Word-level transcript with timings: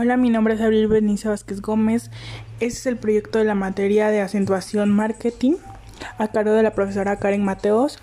Hola, 0.00 0.16
mi 0.16 0.30
nombre 0.30 0.54
es 0.54 0.60
Abril 0.60 0.86
Benicio 0.86 1.30
Vázquez 1.30 1.60
Gómez. 1.60 2.12
Este 2.60 2.66
es 2.66 2.86
el 2.86 2.98
proyecto 2.98 3.40
de 3.40 3.44
la 3.44 3.56
materia 3.56 4.10
de 4.10 4.20
acentuación 4.20 4.92
marketing 4.92 5.54
a 6.18 6.28
cargo 6.28 6.52
de 6.52 6.62
la 6.62 6.72
profesora 6.72 7.16
Karen 7.16 7.42
Mateos. 7.42 7.98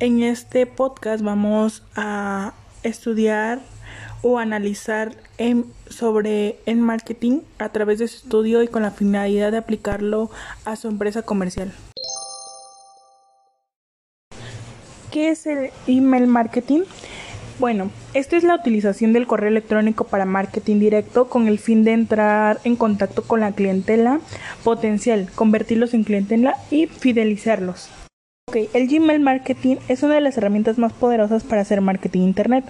En 0.00 0.22
este 0.22 0.64
podcast 0.64 1.22
vamos 1.22 1.82
a 1.96 2.54
estudiar 2.82 3.60
o 4.22 4.38
analizar 4.38 5.12
sobre 5.90 6.60
el 6.64 6.78
marketing 6.78 7.40
a 7.58 7.68
través 7.68 7.98
de 7.98 8.08
su 8.08 8.24
estudio 8.24 8.62
y 8.62 8.68
con 8.68 8.80
la 8.80 8.90
finalidad 8.90 9.52
de 9.52 9.58
aplicarlo 9.58 10.30
a 10.64 10.76
su 10.76 10.88
empresa 10.88 11.20
comercial. 11.20 11.74
¿Qué 15.10 15.28
es 15.28 15.46
el 15.46 15.72
email 15.86 16.26
marketing? 16.26 16.84
Bueno, 17.60 17.90
esta 18.14 18.36
es 18.36 18.42
la 18.42 18.56
utilización 18.56 19.12
del 19.12 19.28
correo 19.28 19.48
electrónico 19.48 20.04
para 20.04 20.24
marketing 20.24 20.80
directo 20.80 21.28
con 21.28 21.46
el 21.46 21.60
fin 21.60 21.84
de 21.84 21.92
entrar 21.92 22.58
en 22.64 22.74
contacto 22.74 23.22
con 23.22 23.40
la 23.40 23.52
clientela 23.52 24.20
potencial, 24.64 25.28
convertirlos 25.36 25.94
en 25.94 26.02
clientela 26.02 26.56
y 26.72 26.88
fidelizarlos. 26.88 27.90
Ok, 28.48 28.56
el 28.74 28.88
Gmail 28.88 29.20
Marketing 29.20 29.76
es 29.88 30.02
una 30.02 30.16
de 30.16 30.20
las 30.20 30.36
herramientas 30.36 30.78
más 30.78 30.92
poderosas 30.92 31.44
para 31.44 31.62
hacer 31.62 31.80
marketing 31.80 32.22
Internet. 32.22 32.64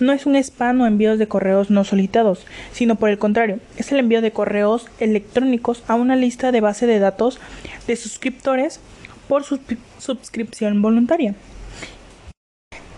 No 0.00 0.12
es 0.12 0.26
un 0.26 0.34
spam 0.34 0.80
o 0.80 0.86
envíos 0.86 1.20
de 1.20 1.28
correos 1.28 1.70
no 1.70 1.84
solicitados, 1.84 2.44
sino 2.72 2.96
por 2.96 3.10
el 3.10 3.18
contrario, 3.18 3.60
es 3.76 3.92
el 3.92 4.00
envío 4.00 4.20
de 4.20 4.32
correos 4.32 4.88
electrónicos 4.98 5.84
a 5.86 5.94
una 5.94 6.16
lista 6.16 6.50
de 6.50 6.60
base 6.60 6.88
de 6.88 6.98
datos 6.98 7.38
de 7.86 7.94
suscriptores 7.94 8.80
por 9.28 9.44
suscripción 9.44 10.82
voluntaria. 10.82 11.36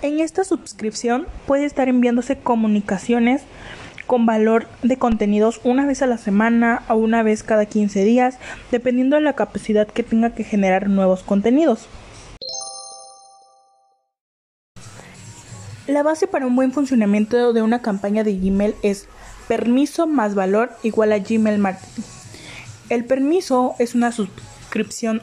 En 0.03 0.19
esta 0.19 0.45
suscripción 0.45 1.27
puede 1.47 1.67
estar 1.67 1.89
enviándose 1.89 2.39
comunicaciones 2.39 3.43
con 4.07 4.25
valor 4.25 4.67
de 4.83 4.97
contenidos 4.97 5.61
una 5.63 5.85
vez 5.85 6.01
a 6.01 6.07
la 6.07 6.17
semana 6.17 6.83
o 6.89 6.95
una 6.95 7.23
vez 7.23 7.43
cada 7.43 7.67
15 7.67 8.03
días, 8.05 8.39
dependiendo 8.71 9.17
de 9.17 9.23
la 9.23 9.35
capacidad 9.35 9.87
que 9.87 10.03
tenga 10.03 10.31
que 10.35 10.43
generar 10.43 10.89
nuevos 10.89 11.23
contenidos. 11.23 11.87
La 15.87 16.03
base 16.03 16.27
para 16.27 16.47
un 16.47 16.57
buen 16.57 16.73
funcionamiento 16.73 17.53
de 17.53 17.61
una 17.61 17.83
campaña 17.83 18.25
de 18.25 18.39
Gmail 18.39 18.77
es 18.83 19.07
permiso 19.49 20.07
más 20.07 20.35
valor 20.35 20.71
igual 20.83 21.13
a 21.13 21.19
Gmail 21.19 21.59
Marketing. 21.59 22.03
El 22.89 23.05
permiso 23.05 23.75
es 23.79 23.95
una 23.95 24.13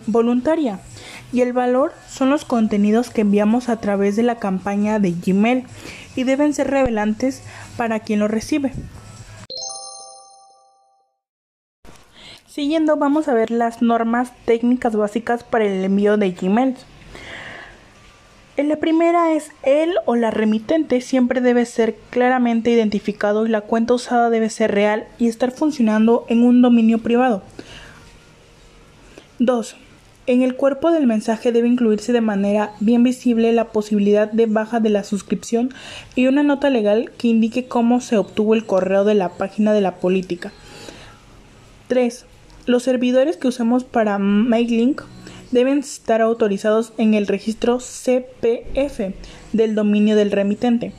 voluntaria 0.08 0.80
y 1.32 1.42
el 1.42 1.54
valor 1.54 1.94
son 2.10 2.30
los 2.30 2.46
contenidos 2.46 3.10
que 3.10 3.22
enviamos 3.22 3.70
a 3.70 3.80
través 3.80 4.16
de 4.16 4.24
la 4.24 4.36
campaña 4.36 5.00
de 5.00 5.12
Gmail 5.12 5.64
y 6.16 6.24
deben 6.24 6.54
ser 6.54 6.70
revelantes 6.70 7.42
para 7.78 8.00
quien 8.00 8.20
lo 8.20 8.28
recibe. 8.28 8.72
Siguiendo 12.48 12.98
vamos 12.98 13.28
a 13.28 13.34
ver 13.34 13.52
las 13.52 13.82
normas 13.82 14.32
técnicas 14.46 14.96
básicas 14.96 15.44
para 15.44 15.66
el 15.66 15.84
envío 15.84 16.18
de 16.18 16.32
Gmail. 16.32 16.76
En 18.58 18.70
la 18.70 18.78
primera 18.78 19.34
es 19.34 19.52
el 19.62 19.94
o 20.06 20.16
la 20.16 20.32
remitente 20.32 21.00
siempre 21.02 21.42
debe 21.42 21.66
ser 21.66 21.96
claramente 22.10 22.72
identificado 22.72 23.46
y 23.46 23.50
la 23.50 23.62
cuenta 23.62 23.94
usada 23.94 24.32
debe 24.32 24.50
ser 24.50 24.72
real 24.72 25.06
y 25.20 25.28
estar 25.28 25.52
funcionando 25.52 26.26
en 26.28 26.44
un 26.44 26.64
dominio 26.64 26.98
privado. 26.98 27.44
2. 29.40 29.76
En 30.26 30.42
el 30.42 30.56
cuerpo 30.56 30.92
del 30.92 31.08
mensaje 31.08 31.52
debe 31.52 31.70
incluirse 31.70 32.12
de 32.12 32.22
manera 32.22 32.74
bien 32.82 33.04
visible 33.04 33.54
la 33.54 33.72
posibilidad 33.72 34.30
de 34.30 34.46
baja 34.46 34.80
de 34.82 34.90
la 34.90 35.04
suscripción 35.04 35.70
y 36.16 36.28
una 36.28 36.44
nota 36.44 36.70
legal 36.70 37.12
que 37.18 37.30
indique 37.30 37.68
cómo 37.68 38.02
se 38.02 38.18
obtuvo 38.18 38.54
el 38.54 38.66
correo 38.66 39.06
de 39.06 39.16
la 39.16 39.30
página 39.30 39.72
de 39.72 39.82
la 39.82 39.96
política. 39.96 40.52
3. 41.88 42.26
Los 42.66 42.84
servidores 42.84 43.38
que 43.38 43.48
usamos 43.48 43.86
para 43.86 44.18
MailLink 44.18 45.02
deben 45.52 45.80
estar 45.80 46.22
autorizados 46.22 46.92
en 46.98 47.14
el 47.14 47.28
registro 47.28 47.78
CPF 47.78 49.14
del 49.54 49.76
dominio 49.76 50.18
del 50.18 50.32
remitente. 50.32 50.92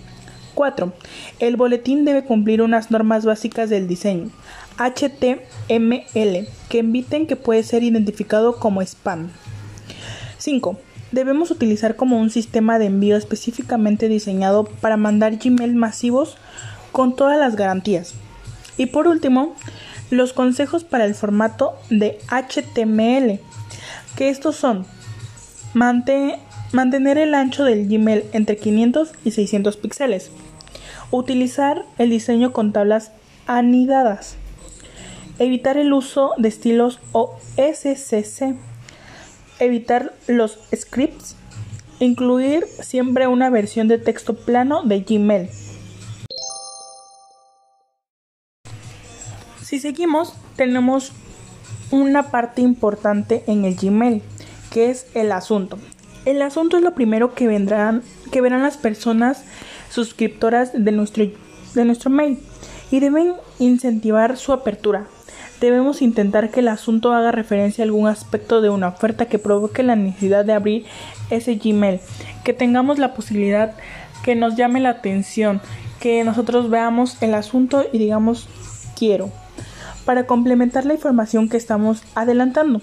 4. 0.58 0.92
El 1.38 1.54
boletín 1.54 2.04
debe 2.04 2.24
cumplir 2.24 2.62
unas 2.62 2.90
normas 2.90 3.24
básicas 3.24 3.70
del 3.70 3.86
diseño. 3.86 4.28
HTML 4.76 6.48
que 6.68 6.78
inviten 6.78 7.28
que 7.28 7.36
puede 7.36 7.62
ser 7.62 7.84
identificado 7.84 8.56
como 8.58 8.82
spam. 8.82 9.30
5. 10.38 10.76
Debemos 11.12 11.52
utilizar 11.52 11.94
como 11.94 12.18
un 12.18 12.30
sistema 12.30 12.80
de 12.80 12.86
envío 12.86 13.16
específicamente 13.16 14.08
diseñado 14.08 14.64
para 14.64 14.96
mandar 14.96 15.36
Gmail 15.36 15.76
masivos 15.76 16.36
con 16.90 17.14
todas 17.14 17.38
las 17.38 17.54
garantías. 17.54 18.14
Y 18.76 18.86
por 18.86 19.06
último, 19.06 19.54
los 20.10 20.32
consejos 20.32 20.82
para 20.82 21.04
el 21.04 21.14
formato 21.14 21.74
de 21.88 22.18
HTML, 22.32 23.38
que 24.16 24.28
estos 24.28 24.56
son 24.56 24.86
mantener 25.72 27.16
el 27.16 27.34
ancho 27.34 27.62
del 27.62 27.86
Gmail 27.86 28.24
entre 28.32 28.56
500 28.56 29.12
y 29.24 29.30
600 29.30 29.76
píxeles, 29.76 30.32
utilizar 31.10 31.84
el 31.98 32.10
diseño 32.10 32.52
con 32.52 32.72
tablas 32.72 33.12
anidadas, 33.46 34.36
Evitar 35.40 35.76
el 35.76 35.92
uso 35.92 36.32
de 36.36 36.48
estilos 36.48 36.98
o 37.12 37.38
SCC. 37.56 38.56
Evitar 39.60 40.12
los 40.26 40.58
scripts. 40.74 41.36
Incluir 42.00 42.64
siempre 42.80 43.28
una 43.28 43.48
versión 43.48 43.86
de 43.86 43.98
texto 43.98 44.34
plano 44.34 44.82
de 44.82 45.00
Gmail. 45.00 45.48
Si 49.62 49.78
seguimos, 49.78 50.34
tenemos 50.56 51.12
una 51.92 52.32
parte 52.32 52.60
importante 52.60 53.44
en 53.46 53.64
el 53.64 53.76
Gmail, 53.76 54.22
que 54.72 54.90
es 54.90 55.06
el 55.14 55.30
asunto. 55.30 55.78
El 56.24 56.42
asunto 56.42 56.78
es 56.78 56.82
lo 56.82 56.94
primero 56.94 57.34
que 57.34 57.46
vendrán, 57.46 58.02
que 58.32 58.40
verán 58.40 58.62
las 58.62 58.76
personas 58.76 59.44
suscriptoras 59.90 60.72
de 60.72 60.92
nuestro, 60.92 61.24
de 61.74 61.84
nuestro 61.84 62.10
mail 62.10 62.38
y 62.90 63.00
deben 63.00 63.34
incentivar 63.58 64.36
su 64.36 64.52
apertura, 64.52 65.06
debemos 65.60 66.02
intentar 66.02 66.50
que 66.50 66.60
el 66.60 66.68
asunto 66.68 67.12
haga 67.12 67.32
referencia 67.32 67.82
a 67.82 67.86
algún 67.86 68.08
aspecto 68.08 68.60
de 68.60 68.70
una 68.70 68.88
oferta 68.88 69.26
que 69.26 69.38
provoque 69.38 69.82
la 69.82 69.96
necesidad 69.96 70.44
de 70.44 70.52
abrir 70.52 70.86
ese 71.30 71.56
Gmail, 71.56 72.00
que 72.44 72.52
tengamos 72.52 72.98
la 72.98 73.14
posibilidad 73.14 73.74
que 74.22 74.34
nos 74.34 74.56
llame 74.56 74.80
la 74.80 74.90
atención, 74.90 75.60
que 76.00 76.24
nosotros 76.24 76.70
veamos 76.70 77.20
el 77.22 77.34
asunto 77.34 77.84
y 77.92 77.98
digamos 77.98 78.48
quiero, 78.96 79.30
para 80.04 80.26
complementar 80.26 80.86
la 80.86 80.94
información 80.94 81.48
que 81.48 81.56
estamos 81.56 82.02
adelantando. 82.14 82.80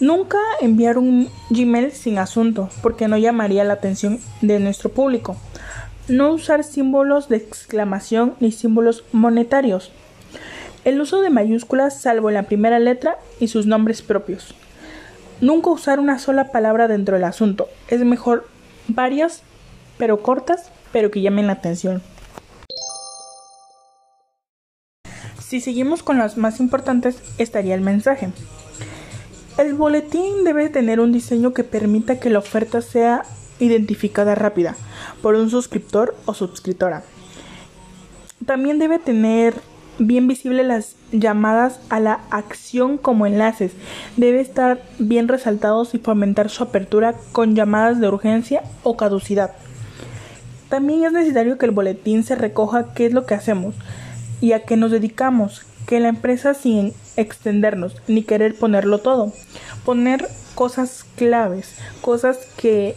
Nunca 0.00 0.38
enviar 0.60 0.96
un 0.96 1.28
Gmail 1.50 1.90
sin 1.90 2.18
asunto, 2.18 2.68
porque 2.82 3.08
no 3.08 3.18
llamaría 3.18 3.64
la 3.64 3.74
atención 3.74 4.20
de 4.40 4.60
nuestro 4.60 4.90
público. 4.90 5.36
No 6.08 6.32
usar 6.32 6.64
símbolos 6.64 7.28
de 7.28 7.36
exclamación 7.36 8.34
ni 8.40 8.50
símbolos 8.50 9.04
monetarios. 9.12 9.92
El 10.86 10.98
uso 11.02 11.20
de 11.20 11.28
mayúsculas 11.28 12.00
salvo 12.00 12.30
la 12.30 12.44
primera 12.44 12.78
letra 12.78 13.18
y 13.40 13.48
sus 13.48 13.66
nombres 13.66 14.00
propios. 14.00 14.54
Nunca 15.42 15.68
usar 15.68 16.00
una 16.00 16.18
sola 16.18 16.50
palabra 16.50 16.88
dentro 16.88 17.16
del 17.16 17.24
asunto. 17.24 17.68
Es 17.88 18.00
mejor 18.04 18.48
varias, 18.86 19.42
pero 19.98 20.22
cortas, 20.22 20.70
pero 20.92 21.10
que 21.10 21.20
llamen 21.20 21.46
la 21.46 21.52
atención. 21.54 22.00
Si 25.38 25.60
seguimos 25.60 26.02
con 26.02 26.16
las 26.16 26.38
más 26.38 26.58
importantes, 26.58 27.22
estaría 27.36 27.74
el 27.74 27.82
mensaje. 27.82 28.30
El 29.58 29.74
boletín 29.74 30.44
debe 30.44 30.70
tener 30.70 31.00
un 31.00 31.12
diseño 31.12 31.52
que 31.52 31.64
permita 31.64 32.18
que 32.18 32.30
la 32.30 32.38
oferta 32.38 32.80
sea 32.80 33.24
identificada 33.58 34.34
rápida 34.34 34.74
por 35.22 35.34
un 35.34 35.50
suscriptor 35.50 36.14
o 36.26 36.34
suscriptora. 36.34 37.02
También 38.46 38.78
debe 38.78 38.98
tener 38.98 39.54
bien 39.98 40.28
visible 40.28 40.62
las 40.62 40.94
llamadas 41.12 41.80
a 41.88 42.00
la 42.00 42.20
acción 42.30 42.98
como 42.98 43.26
enlaces. 43.26 43.72
Debe 44.16 44.40
estar 44.40 44.80
bien 44.98 45.28
resaltados 45.28 45.94
y 45.94 45.98
fomentar 45.98 46.50
su 46.50 46.62
apertura 46.62 47.14
con 47.32 47.54
llamadas 47.54 48.00
de 48.00 48.08
urgencia 48.08 48.62
o 48.82 48.96
caducidad. 48.96 49.52
También 50.68 51.04
es 51.04 51.12
necesario 51.12 51.58
que 51.58 51.66
el 51.66 51.72
boletín 51.72 52.24
se 52.24 52.34
recoja 52.34 52.92
qué 52.94 53.06
es 53.06 53.12
lo 53.12 53.26
que 53.26 53.34
hacemos 53.34 53.74
y 54.40 54.52
a 54.52 54.62
qué 54.64 54.76
nos 54.76 54.90
dedicamos, 54.90 55.62
que 55.86 56.00
la 56.00 56.08
empresa 56.08 56.54
sin 56.54 56.92
extendernos 57.16 57.96
ni 58.06 58.22
querer 58.22 58.54
ponerlo 58.54 58.98
todo. 58.98 59.32
Poner 59.84 60.28
cosas 60.54 61.06
claves, 61.16 61.74
cosas 62.02 62.38
que 62.56 62.96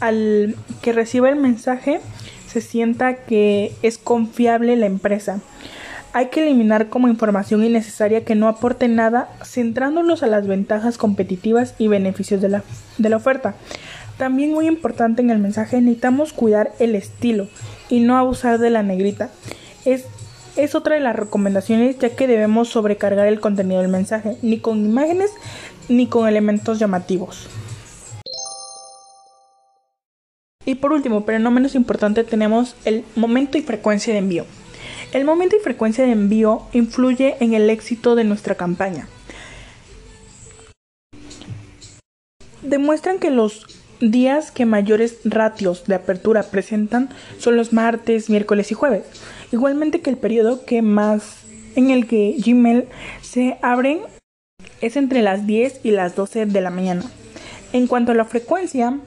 al 0.00 0.56
que 0.82 0.92
reciba 0.92 1.28
el 1.28 1.36
mensaje 1.36 2.00
se 2.46 2.60
sienta 2.60 3.14
que 3.14 3.72
es 3.82 3.98
confiable 3.98 4.76
la 4.76 4.86
empresa 4.86 5.40
hay 6.12 6.26
que 6.26 6.42
eliminar 6.42 6.88
como 6.88 7.08
información 7.08 7.64
innecesaria 7.64 8.24
que 8.24 8.34
no 8.34 8.48
aporte 8.48 8.88
nada, 8.88 9.28
centrándonos 9.44 10.22
a 10.22 10.26
las 10.26 10.46
ventajas 10.46 10.98
competitivas 10.98 11.74
y 11.78 11.86
beneficios 11.86 12.40
de 12.40 12.48
la, 12.48 12.64
de 12.98 13.08
la 13.08 13.16
oferta. 13.16 13.54
También 14.18 14.52
muy 14.52 14.66
importante 14.66 15.22
en 15.22 15.30
el 15.30 15.38
mensaje 15.38 15.80
necesitamos 15.80 16.32
cuidar 16.32 16.72
el 16.78 16.94
estilo 16.94 17.48
y 17.88 18.00
no 18.00 18.18
abusar 18.18 18.58
de 18.58 18.70
la 18.70 18.82
negrita. 18.82 19.30
Es 19.84 20.04
es 20.56 20.74
otra 20.74 20.96
de 20.96 21.00
las 21.00 21.14
recomendaciones 21.14 21.96
ya 22.00 22.10
que 22.10 22.26
debemos 22.26 22.68
sobrecargar 22.68 23.28
el 23.28 23.40
contenido 23.40 23.80
del 23.80 23.88
mensaje, 23.88 24.36
ni 24.42 24.58
con 24.58 24.84
imágenes 24.84 25.30
ni 25.88 26.08
con 26.08 26.28
elementos 26.28 26.78
llamativos. 26.80 27.48
Y 30.70 30.76
por 30.76 30.92
último, 30.92 31.24
pero 31.24 31.40
no 31.40 31.50
menos 31.50 31.74
importante, 31.74 32.22
tenemos 32.22 32.76
el 32.84 33.02
momento 33.16 33.58
y 33.58 33.62
frecuencia 33.62 34.12
de 34.12 34.20
envío. 34.20 34.46
El 35.12 35.24
momento 35.24 35.56
y 35.56 35.58
frecuencia 35.58 36.04
de 36.04 36.12
envío 36.12 36.62
influye 36.72 37.34
en 37.40 37.54
el 37.54 37.68
éxito 37.70 38.14
de 38.14 38.22
nuestra 38.22 38.54
campaña. 38.54 39.08
Demuestran 42.62 43.18
que 43.18 43.32
los 43.32 43.66
días 44.00 44.52
que 44.52 44.64
mayores 44.64 45.18
ratios 45.24 45.86
de 45.86 45.96
apertura 45.96 46.44
presentan 46.44 47.08
son 47.38 47.56
los 47.56 47.72
martes, 47.72 48.30
miércoles 48.30 48.70
y 48.70 48.74
jueves. 48.74 49.02
Igualmente 49.50 50.02
que 50.02 50.10
el 50.10 50.18
periodo 50.18 50.64
que 50.64 50.82
más 50.82 51.38
en 51.74 51.90
el 51.90 52.06
que 52.06 52.36
Gmail 52.38 52.84
se 53.22 53.58
abren 53.60 54.02
es 54.80 54.94
entre 54.94 55.22
las 55.22 55.48
10 55.48 55.80
y 55.82 55.90
las 55.90 56.14
12 56.14 56.46
de 56.46 56.60
la 56.60 56.70
mañana. 56.70 57.02
En 57.72 57.88
cuanto 57.88 58.12
a 58.12 58.14
la 58.14 58.24
frecuencia 58.24 59.00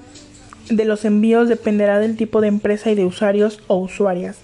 de 0.70 0.86
los 0.86 1.06
envíos 1.06 1.50
dependerá 1.50 2.00
del 2.00 2.18
tipo 2.18 2.42
de 2.42 2.48
empresa 2.48 2.92
y 2.92 2.96
de 2.96 3.06
usuarios 3.06 3.62
o 3.68 3.78
usuarias. 3.78 4.38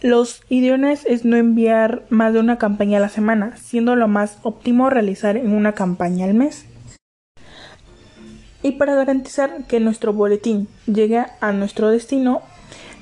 Los 0.00 0.42
idiones 0.48 1.04
es 1.06 1.24
no 1.24 1.36
enviar 1.36 2.04
más 2.08 2.32
de 2.32 2.40
una 2.40 2.58
campaña 2.58 2.98
a 2.98 3.00
la 3.00 3.08
semana, 3.08 3.56
siendo 3.56 3.96
lo 3.96 4.08
más 4.08 4.38
óptimo 4.42 4.88
realizar 4.88 5.36
en 5.36 5.52
una 5.52 5.72
campaña 5.72 6.24
al 6.24 6.34
mes. 6.34 6.64
Y 8.62 8.72
para 8.72 8.94
garantizar 8.94 9.64
que 9.66 9.80
nuestro 9.80 10.12
boletín 10.12 10.68
llegue 10.86 11.24
a 11.40 11.52
nuestro 11.52 11.88
destino, 11.88 12.42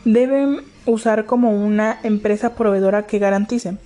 deben 0.05 0.61
usar 0.87 1.27
como 1.27 1.51
una 1.51 1.99
empresa 2.03 2.55
proveedora 2.55 3.07
que 3.07 3.19
garantice 3.19 3.77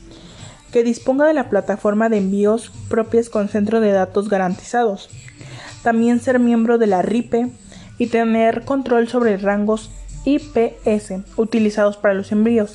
que 0.73 0.83
disponga 0.83 1.27
de 1.27 1.35
la 1.35 1.51
plataforma 1.51 2.09
de 2.09 2.17
envíos 2.17 2.73
propias 2.89 3.29
con 3.29 3.49
centro 3.49 3.81
de 3.81 3.93
datos 3.93 4.29
garantizados. 4.29 5.11
También 5.83 6.19
ser 6.21 6.39
miembro 6.39 6.79
de 6.79 6.87
la 6.87 7.03
RIPE 7.03 7.53
y 8.03 8.09
tener 8.09 8.65
control 8.65 9.07
sobre 9.07 9.37
rangos 9.37 9.89
IPS 10.25 11.23
utilizados 11.37 11.97
para 11.97 12.15
los 12.15 12.33
envíos. 12.33 12.75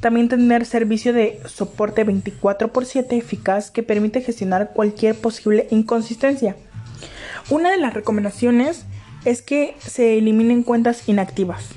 También 0.00 0.28
tener 0.28 0.66
servicio 0.66 1.12
de 1.12 1.40
soporte 1.46 2.02
24 2.02 2.72
x 2.74 2.88
7 2.88 3.16
eficaz 3.16 3.70
que 3.70 3.84
permite 3.84 4.22
gestionar 4.22 4.72
cualquier 4.72 5.14
posible 5.14 5.68
inconsistencia. 5.70 6.56
Una 7.48 7.70
de 7.70 7.76
las 7.76 7.94
recomendaciones 7.94 8.86
es 9.24 9.40
que 9.40 9.76
se 9.78 10.18
eliminen 10.18 10.64
cuentas 10.64 11.08
inactivas. 11.08 11.68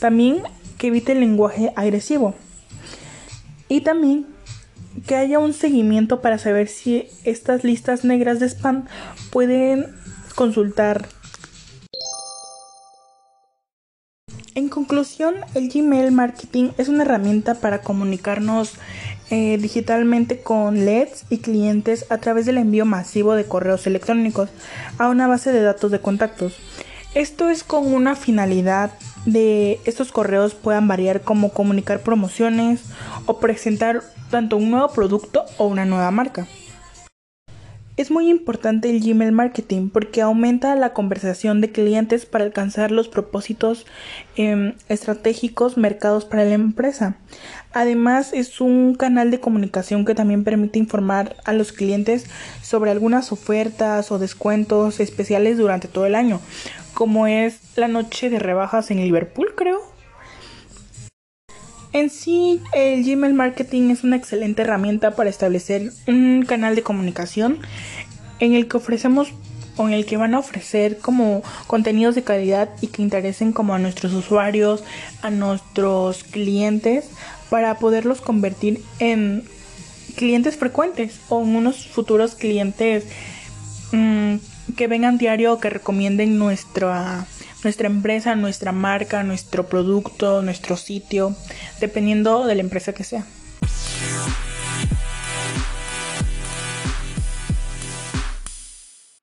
También 0.00 0.42
que 0.76 0.88
evite 0.88 1.12
el 1.12 1.20
lenguaje 1.20 1.72
agresivo. 1.76 2.34
Y 3.68 3.82
también 3.82 4.26
que 5.06 5.14
haya 5.14 5.38
un 5.38 5.52
seguimiento 5.52 6.20
para 6.22 6.38
saber 6.38 6.66
si 6.66 7.06
estas 7.22 7.62
listas 7.62 8.04
negras 8.04 8.40
de 8.40 8.48
spam 8.48 8.86
pueden 9.30 9.86
consultar 10.34 11.06
En 14.56 14.68
conclusión, 14.68 15.36
el 15.54 15.68
Gmail 15.68 16.10
Marketing 16.10 16.70
es 16.76 16.88
una 16.88 17.04
herramienta 17.04 17.54
para 17.54 17.82
comunicarnos 17.82 18.72
eh, 19.30 19.58
digitalmente 19.58 20.40
con 20.40 20.84
LEDs 20.84 21.24
y 21.30 21.38
clientes 21.38 22.06
a 22.10 22.18
través 22.18 22.46
del 22.46 22.58
envío 22.58 22.84
masivo 22.84 23.34
de 23.34 23.44
correos 23.44 23.86
electrónicos 23.86 24.50
a 24.98 25.08
una 25.08 25.28
base 25.28 25.52
de 25.52 25.62
datos 25.62 25.92
de 25.92 26.00
contactos. 26.00 26.54
Esto 27.14 27.48
es 27.48 27.62
con 27.62 27.92
una 27.92 28.16
finalidad 28.16 28.90
de 29.24 29.78
estos 29.84 30.10
correos 30.10 30.54
puedan 30.54 30.88
variar 30.88 31.20
como 31.20 31.52
comunicar 31.52 32.00
promociones 32.00 32.80
o 33.26 33.38
presentar 33.38 34.02
tanto 34.30 34.56
un 34.56 34.70
nuevo 34.70 34.90
producto 34.92 35.44
o 35.58 35.66
una 35.66 35.84
nueva 35.84 36.10
marca. 36.10 36.48
Es 38.00 38.10
muy 38.10 38.30
importante 38.30 38.88
el 38.88 39.00
Gmail 39.00 39.30
Marketing 39.30 39.90
porque 39.90 40.22
aumenta 40.22 40.74
la 40.74 40.94
conversación 40.94 41.60
de 41.60 41.70
clientes 41.70 42.24
para 42.24 42.44
alcanzar 42.44 42.90
los 42.90 43.08
propósitos 43.08 43.84
em, 44.36 44.72
estratégicos 44.88 45.76
mercados 45.76 46.24
para 46.24 46.46
la 46.46 46.54
empresa. 46.54 47.16
Además, 47.74 48.32
es 48.32 48.62
un 48.62 48.94
canal 48.94 49.30
de 49.30 49.40
comunicación 49.40 50.06
que 50.06 50.14
también 50.14 50.44
permite 50.44 50.78
informar 50.78 51.36
a 51.44 51.52
los 51.52 51.72
clientes 51.72 52.24
sobre 52.62 52.90
algunas 52.90 53.32
ofertas 53.32 54.10
o 54.10 54.18
descuentos 54.18 54.98
especiales 54.98 55.58
durante 55.58 55.86
todo 55.86 56.06
el 56.06 56.14
año, 56.14 56.40
como 56.94 57.26
es 57.26 57.60
la 57.76 57.88
noche 57.88 58.30
de 58.30 58.38
rebajas 58.38 58.90
en 58.90 59.02
Liverpool, 59.02 59.52
creo. 59.54 59.89
En 61.92 62.08
sí, 62.08 62.60
el 62.72 63.04
Gmail 63.04 63.34
Marketing 63.34 63.90
es 63.90 64.04
una 64.04 64.16
excelente 64.16 64.62
herramienta 64.62 65.16
para 65.16 65.28
establecer 65.28 65.92
un 66.06 66.44
canal 66.46 66.76
de 66.76 66.82
comunicación 66.82 67.58
en 68.38 68.54
el 68.54 68.68
que 68.68 68.76
ofrecemos 68.76 69.32
o 69.76 69.88
en 69.88 69.94
el 69.94 70.06
que 70.06 70.16
van 70.16 70.34
a 70.34 70.38
ofrecer 70.38 70.98
como 70.98 71.42
contenidos 71.66 72.14
de 72.14 72.22
calidad 72.22 72.70
y 72.80 72.88
que 72.88 73.02
interesen 73.02 73.52
como 73.52 73.74
a 73.74 73.78
nuestros 73.78 74.12
usuarios, 74.12 74.84
a 75.22 75.30
nuestros 75.30 76.22
clientes 76.22 77.06
para 77.48 77.78
poderlos 77.78 78.20
convertir 78.20 78.82
en 79.00 79.42
clientes 80.16 80.56
frecuentes 80.56 81.18
o 81.28 81.42
en 81.42 81.56
unos 81.56 81.88
futuros 81.88 82.36
clientes 82.36 83.04
mm, 83.90 84.36
que 84.76 84.86
vengan 84.86 85.18
diario 85.18 85.54
o 85.54 85.58
que 85.58 85.70
recomienden 85.70 86.38
nuestra 86.38 87.26
nuestra 87.62 87.86
empresa, 87.86 88.34
nuestra 88.34 88.72
marca, 88.72 89.22
nuestro 89.22 89.66
producto, 89.66 90.42
nuestro 90.42 90.76
sitio, 90.76 91.34
dependiendo 91.80 92.46
de 92.46 92.54
la 92.54 92.60
empresa 92.60 92.92
que 92.92 93.04
sea. 93.04 93.24